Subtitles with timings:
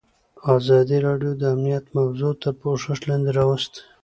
[0.55, 3.81] ازادي راډیو د امنیت موضوع تر پوښښ لاندې راوستې.